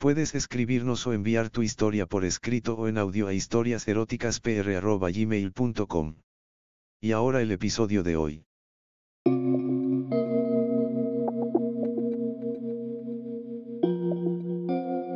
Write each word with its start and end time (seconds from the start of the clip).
Puedes 0.00 0.34
escribirnos 0.34 1.06
o 1.06 1.12
enviar 1.12 1.50
tu 1.50 1.60
historia 1.60 2.06
por 2.06 2.24
escrito 2.24 2.74
o 2.74 2.88
en 2.88 2.96
audio 2.96 3.26
a 3.26 3.34
historiaseroticaspr.gmail.com. 3.34 6.14
Y 7.02 7.12
ahora 7.12 7.42
el 7.42 7.52
episodio 7.52 8.02
de 8.02 8.16
hoy. 8.16 8.46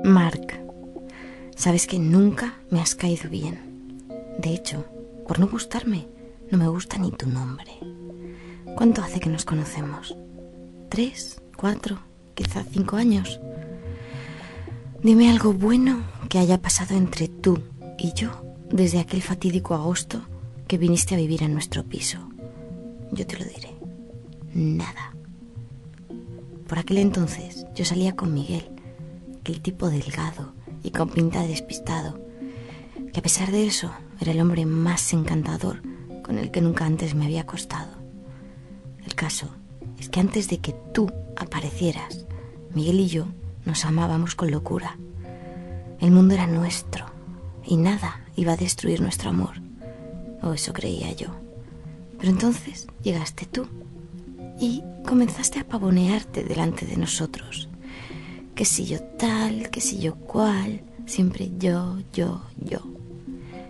Mark, 0.05 0.63
sabes 1.57 1.87
que 1.87 1.99
nunca 1.99 2.61
me 2.71 2.83
has 2.83 2.95
caído 2.95 3.31
bien. 3.31 4.05
De 4.39 4.51
hecho, 4.51 4.85
por 5.27 5.41
no 5.41 5.49
gustarme, 5.49 6.09
no 6.51 6.59
me 6.59 6.69
gusta 6.69 6.99
ni 6.99 7.11
tu 7.11 7.27
nombre. 7.27 7.73
¿Cuánto 8.77 9.01
hace 9.01 9.19
que 9.19 9.31
nos 9.31 9.47
conocemos? 9.47 10.15
¿Tres? 10.91 11.41
¿Cuatro? 11.57 12.01
¿Quizá 12.35 12.63
cinco 12.65 12.97
años? 12.97 13.41
Dime 15.05 15.29
algo 15.29 15.53
bueno 15.53 16.03
que 16.31 16.39
haya 16.39 16.63
pasado 16.63 16.97
entre 16.97 17.29
tú 17.29 17.59
y 17.99 18.15
yo 18.15 18.43
desde 18.71 19.01
aquel 19.01 19.21
fatídico 19.21 19.75
agosto 19.75 20.23
que 20.67 20.79
viniste 20.79 21.15
a 21.15 21.19
vivir 21.19 21.45
a 21.45 21.49
nuestro 21.49 21.85
piso. 21.85 22.31
Yo 23.13 23.27
te 23.27 23.39
lo 23.39 23.45
diré. 23.45 23.75
Nada. 24.55 25.15
Por 26.67 26.79
aquel 26.79 26.97
entonces 26.97 27.67
yo 27.75 27.85
salía 27.85 28.17
con 28.17 28.33
Miguel, 28.33 28.65
aquel 29.41 29.61
tipo 29.61 29.91
delgado 29.91 30.55
y 30.83 30.91
con 30.91 31.11
pinta 31.11 31.43
de 31.43 31.49
despistado, 31.49 32.19
que 33.13 33.21
a 33.21 33.23
pesar 33.23 33.53
de 33.53 33.67
eso 33.67 33.91
era 34.23 34.33
el 34.33 34.41
hombre 34.41 34.65
más 34.65 35.13
encantador 35.13 35.83
con 36.23 36.39
el 36.39 36.51
que 36.51 36.63
nunca 36.63 36.87
antes 36.87 37.15
me 37.15 37.27
había 37.27 37.43
acostado. 37.43 37.93
El 39.05 39.15
caso 39.15 39.51
es 39.99 40.09
que 40.09 40.21
antes 40.21 40.49
de 40.49 40.61
que 40.61 40.75
tú 40.95 41.13
aparecieras, 41.37 42.25
Miguel 42.73 43.01
y 43.01 43.09
yo 43.09 43.27
nos 43.65 43.85
amábamos 43.85 44.35
con 44.35 44.51
locura. 44.51 44.97
El 46.01 46.11
mundo 46.11 46.35
era 46.35 46.47
nuestro 46.47 47.07
y 47.65 47.77
nada 47.77 48.21
iba 48.37 48.53
a 48.53 48.57
destruir 48.57 49.01
nuestro 49.01 49.31
amor. 49.31 49.55
O 50.43 50.53
eso 50.53 50.73
creía 50.73 51.13
yo. 51.13 51.29
Pero 52.19 52.31
entonces 52.31 52.87
llegaste 53.03 53.47
tú 53.47 53.67
y 54.61 54.83
comenzaste 55.07 55.61
a 55.61 55.67
pavonearte 55.67 56.45
delante 56.45 56.87
de 56.87 56.97
nosotros. 56.97 57.69
Que 58.55 58.65
si 58.65 58.87
yo 58.87 59.03
tal, 59.03 59.71
que 59.71 59.81
si 59.81 59.99
yo 59.99 60.15
cual, 60.15 60.83
siempre 61.07 61.51
yo, 61.59 61.99
yo, 62.13 62.43
yo. 62.57 62.81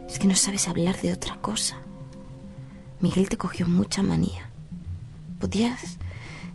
Es 0.09 0.19
que 0.19 0.29
no 0.29 0.35
sabes 0.35 0.69
hablar 0.69 1.01
de 1.01 1.13
otra 1.13 1.37
cosa. 1.41 1.79
Miguel 3.01 3.29
te 3.29 3.37
cogió 3.37 3.67
mucha 3.67 4.03
manía. 4.03 4.51
Podías 5.41 5.99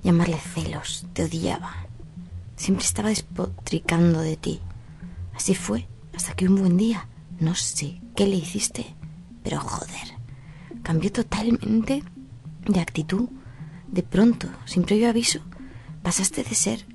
llamarle 0.04 0.38
celos, 0.38 1.06
te 1.14 1.24
odiaba. 1.24 1.89
Siempre 2.60 2.86
estaba 2.86 3.08
despotricando 3.08 4.20
de 4.20 4.36
ti. 4.36 4.60
Así 5.34 5.56
fue, 5.56 5.88
hasta 6.14 6.34
que 6.34 6.46
un 6.46 6.58
buen 6.58 6.76
día, 6.76 7.08
no 7.40 7.56
sé 7.56 8.02
qué 8.18 8.28
le 8.28 8.36
hiciste, 8.36 8.94
pero 9.44 9.62
joder, 9.62 10.18
cambió 10.84 11.10
totalmente 11.10 12.04
de 12.68 12.80
actitud. 12.82 13.30
De 13.88 14.04
pronto, 14.04 14.50
sin 14.66 14.84
previo 14.84 15.10
aviso, 15.10 15.40
pasaste 16.04 16.44
de 16.44 16.54
ser 16.54 16.86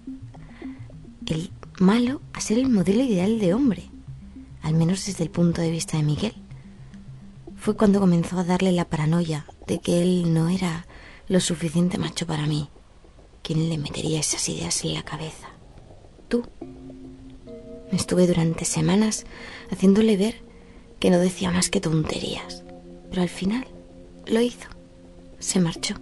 el 1.25 1.51
malo 1.81 2.21
a 2.35 2.43
ser 2.43 2.59
el 2.59 2.69
modelo 2.69 3.03
ideal 3.03 3.39
de 3.39 3.55
hombre, 3.55 3.91
al 4.61 4.75
menos 4.75 5.07
desde 5.07 5.25
el 5.25 5.31
punto 5.31 5.63
de 5.63 5.71
vista 5.71 5.97
de 5.97 6.03
Miguel. 6.03 6.35
Fue 7.57 7.75
cuando 7.75 8.01
comenzó 8.01 8.39
a 8.39 8.45
darle 8.45 8.71
la 8.71 8.85
paranoia 8.85 9.47
de 9.67 9.81
que 9.81 10.03
él 10.03 10.35
no 10.35 10.51
era 10.51 10.87
lo 11.27 11.41
suficiente 11.41 11.97
macho 11.97 12.27
para 12.27 12.47
mí. 12.47 12.69
¿Quién 13.43 13.71
le 13.71 13.79
metería 13.79 14.21
esas 14.21 14.47
ideas 14.51 14.85
en 14.85 14.93
la 14.93 15.03
cabeza? 15.05 15.54
Estuve 17.93 18.27
durante 18.27 18.65
semanas 18.65 19.25
haciéndole 19.71 20.17
ver 20.17 20.34
que 20.99 21.11
no 21.11 21.19
decía 21.19 21.50
más 21.50 21.71
que 21.71 21.81
tonterías, 21.81 22.65
pero 23.11 23.22
al 23.22 23.28
final 23.28 23.67
lo 24.27 24.41
hizo. 24.41 24.69
Se 25.39 25.61
marchó. 25.61 25.94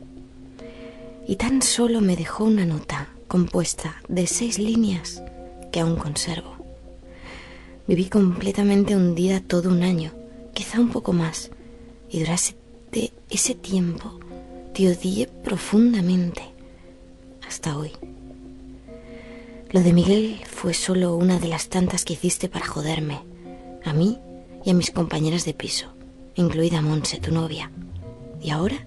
Y 1.26 1.37
tan 1.37 1.62
solo 1.62 2.00
me 2.00 2.16
dejó 2.16 2.44
una 2.44 2.65
nota 2.65 3.09
compuesta 3.28 4.00
de 4.09 4.26
seis 4.26 4.59
líneas 4.59 5.22
que 5.72 5.81
aún 5.81 5.97
conservo. 5.97 6.56
Viví 7.87 8.09
completamente 8.09 8.94
hundida 8.94 9.41
todo 9.41 9.69
un 9.71 9.82
año, 9.82 10.12
quizá 10.54 10.81
un 10.81 10.91
poco 10.91 11.12
más, 11.12 11.50
y 12.09 12.21
durante 12.21 13.12
ese 13.31 13.54
tiempo 13.54 14.21
te 14.72 14.88
odié 14.88 15.26
profundamente 15.42 16.42
hasta 17.47 17.76
hoy. 17.76 17.91
Lo 19.72 19.81
de 19.81 19.94
Miguel 19.94 20.38
fue 20.47 20.75
solo 20.75 21.16
una 21.16 21.38
de 21.38 21.49
las 21.49 21.71
tantas 21.71 22.05
que 22.05 22.12
hiciste 22.12 22.50
para 22.50 22.66
joderme, 22.66 23.21
a 23.87 23.94
mí 23.94 24.19
y 24.66 24.71
a 24.71 24.75
mis 24.75 24.91
compañeras 24.91 25.47
de 25.47 25.55
piso, 25.55 25.94
incluida 26.34 26.83
Monse, 26.83 27.19
tu 27.21 27.33
novia. 27.33 27.71
Y 28.38 28.50
ahora 28.50 28.87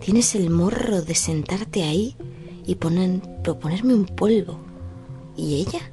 tienes 0.00 0.34
el 0.34 0.50
morro 0.50 1.02
de 1.02 1.14
sentarte 1.14 1.84
ahí 1.84 2.16
y 2.66 2.74
poner, 2.74 3.20
proponerme 3.44 3.94
un 3.94 4.06
polvo. 4.06 4.58
¿Y 5.36 5.60
ella? 5.60 5.92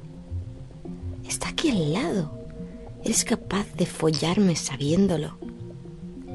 Está 1.28 1.50
aquí 1.50 1.70
al 1.70 1.92
lado. 1.92 2.32
Eres 3.04 3.22
capaz 3.22 3.72
de 3.76 3.86
follarme 3.86 4.56
sabiéndolo. 4.56 5.38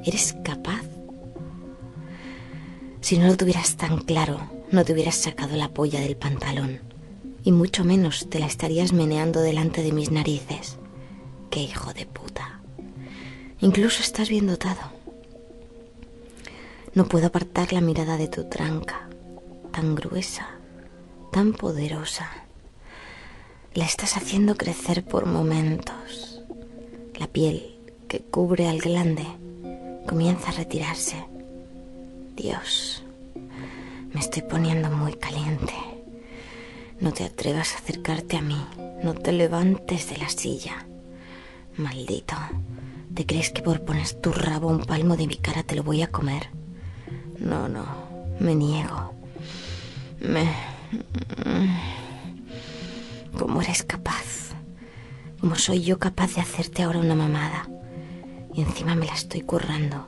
Eres 0.05 0.33
capaz. 0.45 0.85
Si 3.01 3.17
no 3.17 3.27
lo 3.27 3.35
tuvieras 3.35 3.75
tan 3.75 3.97
claro, 3.97 4.49
no 4.71 4.85
te 4.85 4.93
hubieras 4.93 5.15
sacado 5.15 5.57
la 5.57 5.73
polla 5.73 5.99
del 5.99 6.15
pantalón 6.15 6.90
y 7.43 7.51
mucho 7.51 7.83
menos 7.83 8.27
te 8.29 8.39
la 8.39 8.45
estarías 8.45 8.93
meneando 8.93 9.41
delante 9.41 9.83
de 9.83 9.91
mis 9.91 10.11
narices. 10.11 10.77
¡Qué 11.49 11.61
hijo 11.61 11.93
de 11.93 12.05
puta! 12.05 12.61
Incluso 13.59 14.01
estás 14.01 14.29
bien 14.29 14.47
dotado. 14.47 14.79
No 16.93 17.05
puedo 17.05 17.27
apartar 17.27 17.73
la 17.73 17.81
mirada 17.81 18.17
de 18.17 18.27
tu 18.27 18.49
tranca, 18.49 19.07
tan 19.71 19.95
gruesa, 19.95 20.47
tan 21.31 21.53
poderosa. 21.53 22.29
La 23.73 23.85
estás 23.85 24.17
haciendo 24.17 24.55
crecer 24.55 25.03
por 25.03 25.25
momentos. 25.25 26.41
La 27.17 27.27
piel 27.27 27.77
que 28.07 28.19
cubre 28.19 28.67
al 28.67 28.79
glande 28.79 29.25
comienza 30.07 30.49
a 30.49 30.53
retirarse. 30.53 31.23
Dios, 32.35 33.03
me 34.13 34.19
estoy 34.19 34.41
poniendo 34.41 34.89
muy 34.89 35.13
caliente. 35.13 35.90
No 37.01 37.11
te 37.11 37.23
atrevas 37.23 37.73
a 37.73 37.79
acercarte 37.79 38.37
a 38.37 38.41
mí. 38.41 38.63
No 39.03 39.15
te 39.15 39.31
levantes 39.31 40.07
de 40.11 40.17
la 40.17 40.29
silla. 40.29 40.85
Maldito. 41.75 42.35
¿Te 43.15 43.25
crees 43.25 43.49
que 43.49 43.63
por 43.63 43.81
poner 43.81 44.07
tu 44.13 44.31
rabo 44.31 44.67
un 44.67 44.85
palmo 44.85 45.17
de 45.17 45.25
mi 45.25 45.35
cara 45.35 45.63
te 45.63 45.75
lo 45.75 45.81
voy 45.81 46.03
a 46.03 46.11
comer? 46.11 46.49
No, 47.39 47.67
no. 47.67 47.85
Me 48.39 48.53
niego. 48.53 49.15
Me... 50.19 50.47
¿Cómo 53.35 53.63
eres 53.63 53.81
capaz? 53.81 54.51
¿Cómo 55.39 55.55
soy 55.55 55.81
yo 55.81 55.97
capaz 55.97 56.35
de 56.35 56.41
hacerte 56.41 56.83
ahora 56.83 56.99
una 56.99 57.15
mamada? 57.15 57.67
Y 58.53 58.61
encima 58.61 58.93
me 58.93 59.07
la 59.07 59.15
estoy 59.15 59.41
currando. 59.41 60.07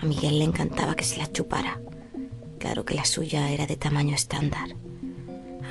A 0.00 0.06
Miguel 0.06 0.38
le 0.38 0.44
encantaba 0.46 0.96
que 0.96 1.04
se 1.04 1.18
la 1.18 1.30
chupara. 1.30 1.80
Claro 2.58 2.86
que 2.86 2.94
la 2.94 3.04
suya 3.04 3.50
era 3.50 3.66
de 3.66 3.76
tamaño 3.76 4.14
estándar. 4.14 4.74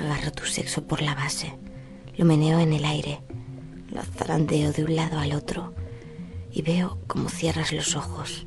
Agarro 0.00 0.32
tu 0.32 0.44
sexo 0.44 0.84
por 0.84 1.02
la 1.02 1.14
base, 1.14 1.54
lo 2.16 2.24
meneo 2.24 2.60
en 2.60 2.72
el 2.72 2.84
aire, 2.84 3.20
lo 3.90 4.02
zarandeo 4.02 4.72
de 4.72 4.84
un 4.84 4.96
lado 4.96 5.18
al 5.18 5.32
otro 5.32 5.74
y 6.52 6.62
veo 6.62 6.98
cómo 7.06 7.28
cierras 7.28 7.72
los 7.72 7.96
ojos. 7.96 8.46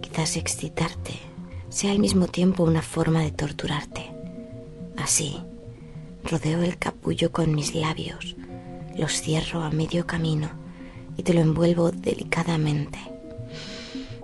Quizás 0.00 0.36
excitarte 0.36 1.14
sea 1.68 1.92
al 1.92 1.98
mismo 1.98 2.26
tiempo 2.26 2.64
una 2.64 2.82
forma 2.82 3.20
de 3.22 3.30
torturarte. 3.30 4.10
Así, 4.96 5.38
rodeo 6.24 6.62
el 6.62 6.78
capullo 6.78 7.32
con 7.32 7.54
mis 7.54 7.74
labios, 7.74 8.36
los 8.96 9.20
cierro 9.22 9.62
a 9.62 9.70
medio 9.70 10.06
camino 10.06 10.50
y 11.16 11.22
te 11.22 11.32
lo 11.32 11.40
envuelvo 11.40 11.90
delicadamente. 11.90 12.98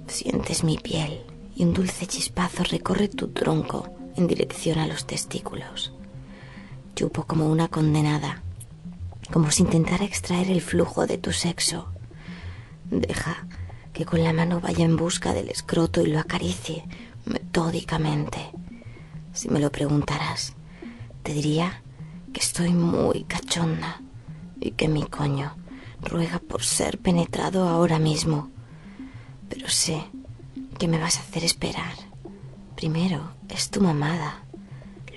Sientes 0.06 0.64
mi 0.64 0.76
piel 0.76 1.20
y 1.54 1.64
un 1.64 1.72
dulce 1.72 2.06
chispazo 2.06 2.64
recorre 2.64 3.08
tu 3.08 3.28
tronco 3.28 3.88
en 4.16 4.26
dirección 4.26 4.78
a 4.78 4.86
los 4.86 5.06
testículos. 5.06 5.92
Chupo 6.96 7.24
como 7.26 7.50
una 7.50 7.68
condenada, 7.68 8.42
como 9.30 9.50
si 9.50 9.64
intentara 9.64 10.06
extraer 10.06 10.50
el 10.50 10.62
flujo 10.62 11.06
de 11.06 11.18
tu 11.18 11.30
sexo. 11.30 11.92
Deja 12.90 13.46
que 13.92 14.06
con 14.06 14.24
la 14.24 14.32
mano 14.32 14.62
vaya 14.62 14.86
en 14.86 14.96
busca 14.96 15.34
del 15.34 15.50
escroto 15.50 16.00
y 16.00 16.06
lo 16.06 16.18
acaricie 16.18 16.86
metódicamente. 17.26 18.38
Si 19.34 19.50
me 19.50 19.60
lo 19.60 19.70
preguntaras, 19.70 20.54
te 21.22 21.34
diría 21.34 21.82
que 22.32 22.40
estoy 22.40 22.72
muy 22.72 23.24
cachonda 23.24 24.00
y 24.58 24.70
que 24.70 24.88
mi 24.88 25.02
coño 25.02 25.54
ruega 26.00 26.38
por 26.38 26.64
ser 26.64 26.96
penetrado 26.96 27.68
ahora 27.68 27.98
mismo. 27.98 28.48
Pero 29.50 29.68
sé 29.68 30.02
que 30.78 30.88
me 30.88 30.98
vas 30.98 31.18
a 31.18 31.20
hacer 31.20 31.44
esperar. 31.44 31.92
Primero 32.74 33.32
es 33.50 33.68
tu 33.68 33.82
mamada. 33.82 34.44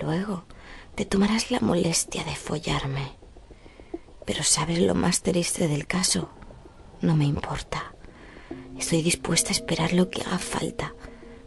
Luego 0.02 0.44
te 1.00 1.06
tomarás 1.06 1.50
la 1.50 1.62
molestia 1.62 2.26
de 2.26 2.36
follarme. 2.36 3.14
Pero 4.26 4.44
sabes 4.44 4.80
lo 4.80 4.96
más 4.96 5.22
triste 5.22 5.70
del 5.70 5.88
caso. 5.88 6.30
No 7.00 7.16
me 7.16 7.24
importa. 7.24 7.96
Estoy 8.78 9.02
dispuesta 9.02 9.48
a 9.48 9.54
esperar 9.54 9.94
lo 9.94 10.10
que 10.10 10.24
haga 10.24 10.40
falta, 10.40 10.94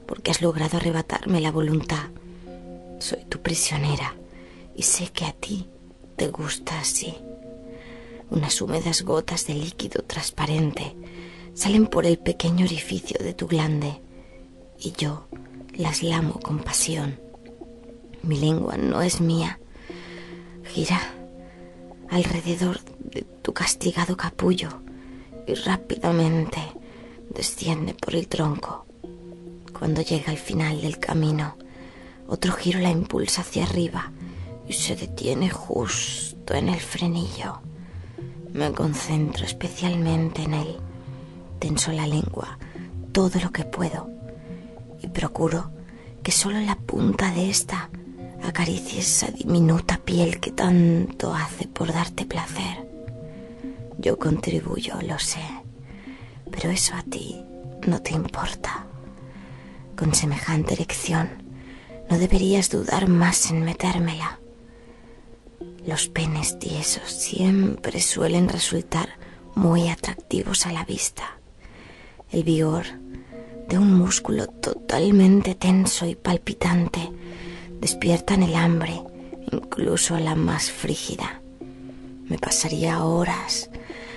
porque 0.06 0.31
has 0.31 0.40
logrado 0.40 0.78
arrebatarme 0.78 1.43
la 1.43 1.52
voluntad. 1.52 2.08
Soy 2.99 3.26
tu 3.26 3.43
prisionera 3.43 4.14
y 4.75 4.84
sé 4.84 5.08
que 5.08 5.26
a 5.26 5.32
ti 5.32 5.69
te 6.16 6.28
gusta 6.28 6.81
así. 6.81 7.14
Unas 8.31 8.58
húmedas 8.62 9.02
gotas 9.02 9.46
de 9.46 9.52
líquido 9.52 10.02
transparente 10.02 10.96
salen 11.52 11.88
por 11.88 12.06
el 12.06 12.19
pequeño 12.19 12.64
orificio 12.64 13.19
de 13.22 13.34
tu 13.34 13.49
glande 13.49 14.00
y 14.78 14.93
yo 14.93 15.28
las 15.75 16.02
lamo 16.02 16.40
con 16.40 16.60
pasión. 16.60 17.31
Mi 18.22 18.38
lengua 18.38 18.76
no 18.76 19.02
es 19.02 19.20
mía. 19.20 19.58
Gira 20.64 21.00
alrededor 22.08 22.80
de 23.00 23.22
tu 23.42 23.52
castigado 23.52 24.16
capullo 24.16 24.69
y 25.46 25.54
rápidamente 25.54 26.60
desciende 27.30 27.94
por 27.94 28.14
el 28.14 28.28
tronco. 28.28 28.86
Cuando 29.76 30.02
llega 30.02 30.30
al 30.30 30.38
final 30.38 30.80
del 30.80 30.98
camino, 30.98 31.56
otro 32.28 32.52
giro 32.52 32.78
la 32.78 32.90
impulsa 32.90 33.40
hacia 33.40 33.64
arriba 33.64 34.12
y 34.68 34.75
se 34.75 34.94
detiene 34.94 35.50
justo 35.50 36.54
en 36.54 36.68
el 36.68 36.80
frenillo. 36.80 37.60
Me 38.52 38.70
concentro 38.72 39.44
especialmente 39.44 40.42
en 40.42 40.54
él. 40.54 40.76
Tenso 41.58 41.90
la 41.92 42.06
lengua 42.06 42.58
todo 43.12 43.40
lo 43.40 43.52
que 43.52 43.64
puedo 43.64 44.08
y 45.00 45.08
procuro 45.08 45.70
que 46.22 46.32
solo 46.32 46.60
la 46.60 46.76
punta 46.76 47.32
de 47.32 47.50
esta 47.50 47.90
acaricie 48.42 49.00
esa 49.00 49.30
diminuta 49.30 49.98
piel 49.98 50.40
que 50.40 50.50
tanto 50.50 51.34
hace 51.34 51.68
por 51.68 51.92
darte 51.92 52.24
placer. 52.26 52.86
Yo 53.98 54.18
contribuyo, 54.18 54.94
lo 55.02 55.18
sé, 55.18 55.44
pero 56.50 56.70
eso 56.70 56.94
a 56.94 57.02
ti 57.02 57.42
no 57.86 58.00
te 58.02 58.12
importa. 58.12 58.86
Con 59.96 60.14
semejante 60.14 60.74
erección, 60.74 61.28
no 62.10 62.18
deberías 62.18 62.70
dudar 62.70 63.08
más 63.08 63.50
en 63.50 63.62
metérmela. 63.62 64.40
Los 65.86 66.08
penes 66.08 66.58
tiesos 66.58 67.10
siempre 67.10 68.00
suelen 68.00 68.48
resultar 68.48 69.10
muy 69.54 69.88
atractivos 69.88 70.66
a 70.66 70.72
la 70.72 70.84
vista. 70.84 71.38
El 72.30 72.44
vigor 72.44 72.86
de 73.68 73.78
un 73.78 73.94
músculo 73.96 74.46
totalmente 74.46 75.54
tenso 75.54 76.06
y 76.06 76.14
palpitante 76.14 77.10
despiertan 77.82 78.44
el 78.44 78.55
hambre, 78.55 79.02
incluso 79.50 80.17
la 80.20 80.37
más 80.37 80.70
frígida. 80.70 81.43
Me 82.29 82.38
pasaría 82.38 83.05
horas 83.05 83.70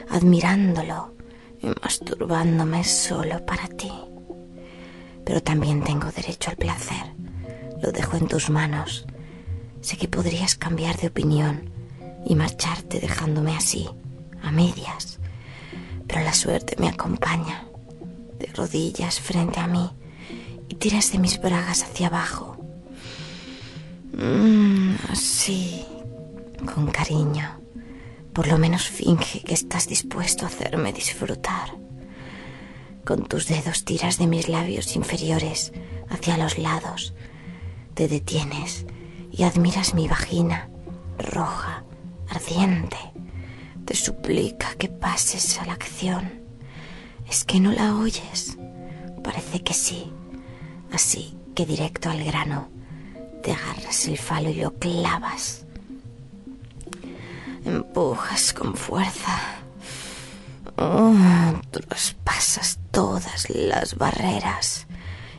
admirándolo 0.08 1.16
y 1.60 1.68
masturbándome 1.82 2.84
solo 2.84 3.44
para 3.44 3.68
ti. 3.68 3.92
Pero 5.26 5.42
también 5.42 5.84
tengo 5.84 6.12
derecho 6.12 6.52
al 6.52 6.58
placer. 6.58 7.16
Lo 7.82 7.92
dejo 7.92 8.18
en 8.18 8.28
tus 8.28 8.52
manos. 8.52 9.08
Sé 9.82 9.98
que 9.98 10.08
podrías 10.08 10.54
cambiar 10.54 10.98
de 10.98 11.08
opinión 11.08 11.72
y 12.24 12.36
marcharte 12.36 13.00
dejándome 13.00 13.56
así, 13.56 13.90
a 14.44 14.52
medias. 14.52 15.20
Pero 16.06 16.22
la 16.22 16.34
suerte 16.34 16.76
me 16.78 16.88
acompaña, 16.88 17.68
de 18.38 18.46
rodillas 18.54 19.20
frente 19.20 19.60
a 19.60 19.66
mí, 19.66 19.90
y 20.70 20.76
tiras 20.76 21.12
de 21.12 21.18
mis 21.18 21.42
bragas 21.42 21.82
hacia 21.82 22.08
abajo. 22.08 22.55
Mm, 24.18 24.96
así, 25.10 25.86
con 26.74 26.88
cariño. 26.88 27.60
Por 28.32 28.48
lo 28.48 28.58
menos 28.58 28.88
finge 28.88 29.42
que 29.42 29.54
estás 29.54 29.90
dispuesto 29.90 30.46
a 30.46 30.48
hacerme 30.48 30.94
disfrutar. 30.94 31.78
Con 33.04 33.26
tus 33.26 33.48
dedos 33.48 33.84
tiras 33.84 34.18
de 34.18 34.28
mis 34.28 34.48
labios 34.48 34.96
inferiores 34.96 35.74
hacia 36.10 36.38
los 36.38 36.58
lados. 36.58 37.14
Te 37.94 38.08
detienes 38.08 38.86
y 39.32 39.44
admiras 39.44 39.94
mi 39.94 40.08
vagina, 40.08 40.70
roja, 41.18 41.84
ardiente. 42.30 42.98
Te 43.84 43.96
suplica 43.96 44.76
que 44.76 44.88
pases 44.88 45.60
a 45.60 45.66
la 45.66 45.74
acción. 45.74 46.42
¿Es 47.30 47.44
que 47.44 47.60
no 47.60 47.74
la 47.74 47.96
oyes? 47.98 48.58
Parece 49.24 49.62
que 49.62 49.74
sí. 49.74 50.14
Así 50.92 51.38
que 51.54 51.66
directo 51.66 52.10
al 52.10 52.24
grano, 52.24 52.70
te 53.46 53.54
agarras 53.54 54.08
el 54.08 54.18
falo 54.18 54.50
y 54.50 54.56
lo 54.56 54.74
clavas. 54.74 55.66
Empujas 57.64 58.54
con 58.54 58.76
fuerza 58.76 59.62
Oh, 60.78 61.16
traspasas 61.72 62.80
todas 62.92 63.50
las 63.50 63.96
barreras 63.96 64.88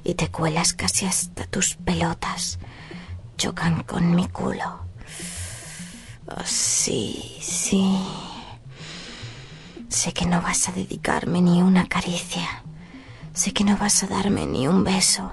y 0.03 0.15
te 0.15 0.31
cuelas 0.31 0.73
casi 0.73 1.05
hasta 1.05 1.47
tus 1.47 1.75
pelotas. 1.75 2.59
Chocan 3.37 3.83
con 3.83 4.15
mi 4.15 4.29
culo. 4.29 4.87
Oh, 6.29 6.45
sí, 6.45 7.37
sí. 7.43 7.99
Sé 9.89 10.13
que 10.15 10.27
no 10.27 10.41
vas 10.41 10.69
a 10.69 10.73
dedicarme 10.73 11.43
ni 11.43 11.61
una 11.61 11.87
caricia. 11.87 12.63
Sé 13.35 13.53
que 13.53 13.65
no 13.65 13.77
vas 13.77 14.05
a 14.05 14.07
darme 14.07 14.47
ni 14.47 14.69
un 14.69 14.85
beso. 14.85 15.33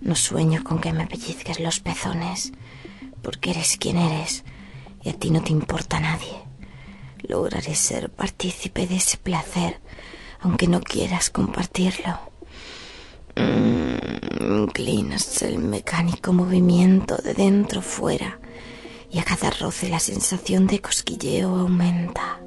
No 0.00 0.14
sueño 0.14 0.64
con 0.64 0.80
que 0.80 0.92
me 0.92 1.06
pellizques 1.06 1.60
los 1.60 1.80
pezones, 1.80 2.52
porque 3.22 3.50
eres 3.50 3.76
quien 3.76 3.98
eres 3.98 4.44
y 5.02 5.10
a 5.10 5.12
ti 5.12 5.30
no 5.30 5.42
te 5.42 5.52
importa 5.52 6.00
nadie 6.00 6.50
lograré 7.30 7.74
ser 7.74 8.10
partícipe 8.10 8.86
de 8.86 8.96
ese 8.96 9.16
placer, 9.16 9.80
aunque 10.40 10.66
no 10.66 10.80
quieras 10.80 11.30
compartirlo. 11.30 12.18
Mm, 13.36 14.64
inclinas 14.64 15.42
el 15.42 15.58
mecánico 15.58 16.32
movimiento 16.32 17.16
de 17.16 17.34
dentro 17.34 17.82
fuera 17.82 18.40
y 19.10 19.18
a 19.18 19.24
cada 19.24 19.50
roce 19.50 19.88
la 19.88 20.00
sensación 20.00 20.66
de 20.66 20.80
cosquilleo 20.80 21.56
aumenta. 21.56 22.40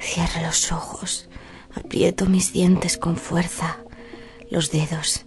Cierro 0.00 0.42
los 0.42 0.72
ojos, 0.72 1.28
aprieto 1.74 2.26
mis 2.26 2.52
dientes 2.52 2.98
con 2.98 3.16
fuerza, 3.16 3.78
los 4.50 4.70
dedos 4.70 5.26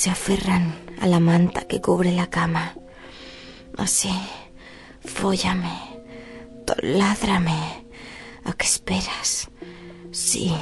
se 0.00 0.08
aferran 0.08 0.74
a 0.98 1.06
la 1.06 1.20
manta 1.20 1.66
que 1.68 1.82
cubre 1.82 2.12
la 2.12 2.30
cama. 2.30 2.74
Así, 3.76 4.10
fóllame 5.04 5.90
ládrame. 6.82 7.84
¿A 8.44 8.54
qué 8.54 8.64
esperas? 8.64 9.50
Sí, 10.10 10.54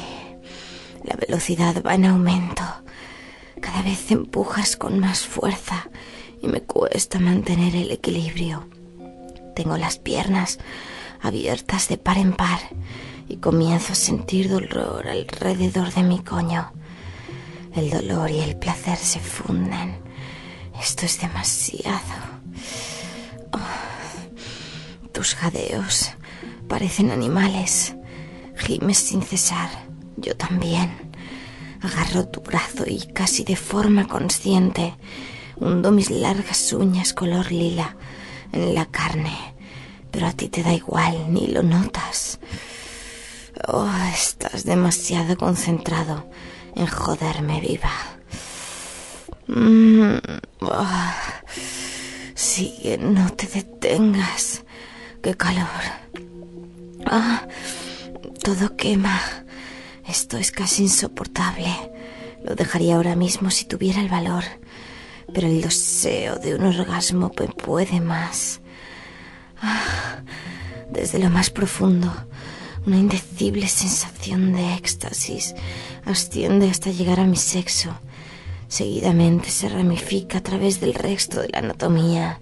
la 1.05 1.15
velocidad 1.15 1.85
va 1.87 1.95
en 1.95 2.07
aumento. 2.07 2.65
Cada 3.61 3.83
vez 3.83 4.11
empujas 4.11 4.77
con 4.77 4.99
más 4.99 5.21
fuerza 5.21 5.89
y 6.43 6.49
me 6.49 6.63
cuesta 6.63 7.21
mantener 7.21 7.77
el 7.77 7.93
equilibrio. 7.93 8.69
Tengo 9.55 9.77
las 9.77 9.99
piernas 9.99 10.59
abiertas 11.21 11.87
de 11.87 11.97
par 11.97 12.19
en 12.19 12.33
par 12.33 12.59
y 13.29 13.37
comienzo 13.37 13.93
a 13.93 13.97
sentir 13.97 14.49
dolor 14.49 15.07
alrededor 15.07 15.95
de 15.95 16.03
mi 16.03 16.25
coño. 16.25 16.73
El 17.75 17.91
dolor 17.91 18.31
y 18.31 18.41
el 18.41 18.57
placer 18.57 18.97
se 18.97 19.21
funden. 19.21 19.99
Esto 20.81 21.07
es 21.07 21.21
demasiado. 21.21 22.39
Tus 25.13 25.35
jadeos 25.35 26.11
parecen 26.69 27.11
animales. 27.11 27.95
Gimes 28.57 28.99
sin 28.99 29.23
cesar. 29.23 29.69
Yo 30.17 30.37
también. 30.37 30.91
Agarro 31.81 32.27
tu 32.29 32.41
brazo 32.41 32.85
y 32.87 33.01
casi 33.13 33.45
de 33.45 33.57
forma 33.57 34.09
consciente 34.09 34.95
hundo 35.57 35.91
mis 35.91 36.11
largas 36.11 36.73
uñas 36.73 37.13
color 37.13 37.51
lila 37.53 37.97
en 38.53 38.75
la 38.75 38.87
carne. 38.87 39.37
Pero 40.11 40.27
a 40.27 40.33
ti 40.33 40.49
te 40.49 40.63
da 40.63 40.73
igual, 40.73 41.33
ni 41.33 41.49
lo 41.49 41.63
notas. 41.63 42.39
Oh, 43.67 43.91
estás 44.13 44.65
demasiado 44.65 45.37
concentrado 45.37 46.29
en 46.75 46.87
joderme 46.87 47.61
viva. 47.61 47.93
Mm, 49.47 50.19
oh, 50.61 51.13
sigue, 52.35 52.99
no 52.99 53.31
te 53.33 53.47
detengas. 53.47 54.65
¡Qué 55.23 55.35
calor! 55.35 55.67
¡Ah! 57.07 57.47
Todo 58.43 58.77
quema. 58.77 59.21
Esto 60.07 60.37
es 60.39 60.53
casi 60.53 60.85
insoportable. 60.85 61.69
Lo 62.45 62.55
dejaría 62.55 62.97
ahora 62.97 63.17
mismo 63.17 63.51
si 63.51 63.65
tuviera 63.65 64.01
el 64.01 64.09
valor. 64.09 64.45
Pero 65.33 65.47
el 65.47 65.61
deseo 65.61 66.39
de 66.39 66.55
un 66.55 66.65
orgasmo 66.65 67.33
me 67.39 67.49
puede 67.49 68.01
más. 68.01 68.61
Ah, 69.61 70.23
desde 70.91 71.19
lo 71.19 71.31
más 71.31 71.51
profundo, 71.51 72.13
una 72.89 72.97
indecible 72.97 73.69
sensación 73.69 74.55
de 74.55 74.75
éxtasis 74.75 75.55
asciende 76.07 76.71
hasta 76.71 76.91
llegar 76.91 77.21
a 77.21 77.27
mi 77.27 77.37
sexo. 77.37 77.91
Seguidamente 78.67 79.51
se 79.51 79.69
ramifica 79.69 80.39
a 80.39 80.43
través 80.43 80.81
del 80.81 80.95
resto 80.95 81.43
de 81.43 81.51
la 81.51 81.59
anatomía, 81.59 82.41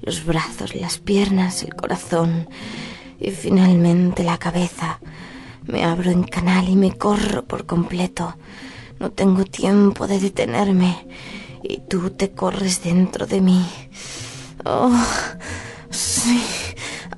los 0.00 0.24
brazos, 0.24 0.74
las 0.74 0.96
piernas, 0.96 1.62
el 1.62 1.74
corazón 1.74 2.48
y 3.20 3.32
finalmente 3.32 4.24
la 4.24 4.38
cabeza. 4.38 4.98
Me 5.66 5.84
abro 5.84 6.10
en 6.10 6.22
canal 6.22 6.70
y 6.70 6.76
me 6.76 6.96
corro 6.96 7.44
por 7.44 7.66
completo. 7.66 8.34
No 8.98 9.10
tengo 9.10 9.44
tiempo 9.44 10.06
de 10.06 10.20
detenerme 10.20 11.06
y 11.62 11.80
tú 11.80 12.08
te 12.08 12.30
corres 12.30 12.82
dentro 12.82 13.26
de 13.26 13.42
mí. 13.42 13.66
Oh, 14.64 15.04
sí, 15.90 16.42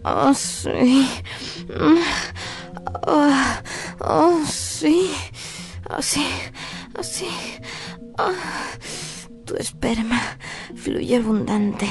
oh, 0.02 0.34
sí. 0.34 1.08
Oh, 3.06 3.32
oh 4.00 4.44
sí, 4.46 5.10
oh, 5.90 6.00
sí, 6.00 6.24
oh, 6.98 7.02
sí. 7.02 7.28
Oh, 8.18 8.32
tu 9.44 9.56
esperma 9.56 10.20
fluye 10.74 11.16
abundante, 11.16 11.86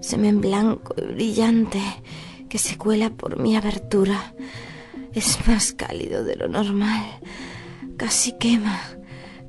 semen 0.00 0.40
blanco 0.40 0.94
y 0.98 1.02
brillante 1.02 1.80
que 2.48 2.58
se 2.58 2.76
cuela 2.76 3.10
por 3.10 3.38
mi 3.38 3.56
abertura. 3.56 4.34
Es 5.12 5.38
más 5.46 5.72
cálido 5.72 6.24
de 6.24 6.36
lo 6.36 6.48
normal. 6.48 7.04
Casi 7.96 8.32
quema, 8.32 8.80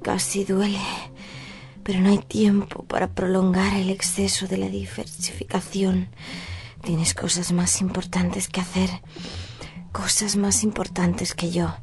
casi 0.02 0.46
duele. 0.46 0.80
Pero 1.84 2.00
no 2.00 2.10
hay 2.10 2.20
tiempo 2.20 2.84
para 2.84 3.08
prolongar 3.08 3.74
el 3.74 3.90
exceso 3.90 4.48
de 4.48 4.58
la 4.58 4.70
diversificación. 4.70 6.10
Tienes 6.84 7.14
cosas 7.14 7.52
más 7.52 7.82
importantes 7.82 8.48
que 8.48 8.62
hacer. 8.62 8.90
Cosas 9.92 10.36
más 10.36 10.64
importantes 10.64 11.34
que 11.34 11.52
yo. 11.52 11.76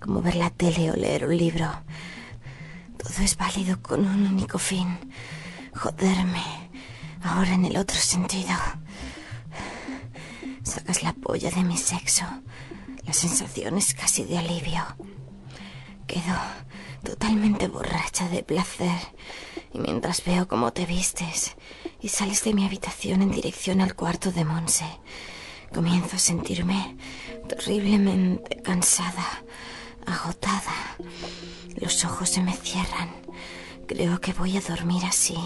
Como 0.00 0.22
ver 0.22 0.36
la 0.36 0.50
tele 0.50 0.90
o 0.90 0.96
leer 0.96 1.26
un 1.26 1.36
libro. 1.36 1.70
Todo 2.96 3.24
es 3.24 3.36
válido 3.36 3.80
con 3.82 4.06
un 4.06 4.26
único 4.26 4.58
fin. 4.58 4.98
Joderme. 5.74 6.70
Ahora 7.22 7.54
en 7.54 7.64
el 7.64 7.76
otro 7.76 7.98
sentido. 7.98 8.54
Sacas 10.62 11.02
la 11.02 11.12
polla 11.12 11.50
de 11.50 11.64
mi 11.64 11.76
sexo. 11.76 12.24
La 13.04 13.12
sensación 13.12 13.76
es 13.78 13.94
casi 13.94 14.24
de 14.24 14.38
alivio. 14.38 14.82
Quedo 16.06 16.36
totalmente 17.02 17.68
borracha 17.68 18.28
de 18.28 18.42
placer 18.42 18.98
y 19.72 19.78
mientras 19.78 20.24
veo 20.24 20.46
cómo 20.46 20.72
te 20.72 20.86
vistes 20.86 21.56
y 22.00 22.08
sales 22.08 22.44
de 22.44 22.54
mi 22.54 22.64
habitación 22.64 23.22
en 23.22 23.30
dirección 23.30 23.80
al 23.80 23.94
cuarto 23.94 24.30
de 24.32 24.44
Monse, 24.44 24.86
comienzo 25.72 26.16
a 26.16 26.18
sentirme 26.18 26.96
terriblemente 27.48 28.62
cansada, 28.62 29.42
agotada. 30.06 30.96
Los 31.76 32.04
ojos 32.04 32.28
se 32.28 32.42
me 32.42 32.52
cierran. 32.52 33.10
Creo 33.86 34.20
que 34.20 34.32
voy 34.32 34.56
a 34.56 34.60
dormir 34.60 35.04
así, 35.04 35.36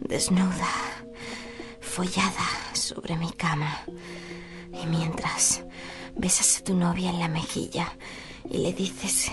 desnuda, 0.00 0.68
follada 1.80 2.46
sobre 2.74 3.16
mi 3.16 3.30
cama. 3.32 3.84
Y 4.72 4.86
mientras 4.86 5.62
besas 6.16 6.58
a 6.58 6.64
tu 6.64 6.74
novia 6.74 7.10
en 7.10 7.20
la 7.20 7.28
mejilla 7.28 7.92
y 8.50 8.58
le 8.58 8.72
dices 8.72 9.30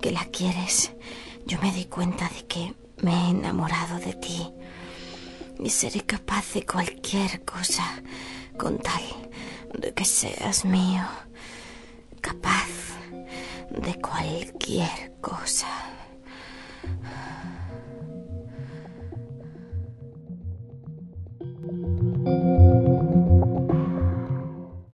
que 0.00 0.12
la 0.12 0.24
quieres, 0.26 0.92
yo 1.46 1.58
me 1.60 1.72
doy 1.72 1.86
cuenta 1.86 2.28
de 2.28 2.46
que 2.46 2.74
me 3.02 3.12
he 3.12 3.30
enamorado 3.30 3.98
de 3.98 4.14
ti 4.14 4.48
y 5.58 5.70
seré 5.70 6.02
capaz 6.02 6.52
de 6.54 6.64
cualquier 6.64 7.44
cosa 7.44 8.02
con 8.56 8.78
tal 8.78 9.25
de 9.74 9.92
que 9.92 10.04
seas 10.04 10.64
mío, 10.64 11.04
capaz 12.20 12.96
de 13.70 14.00
cualquier 14.00 15.12
cosa. 15.20 15.66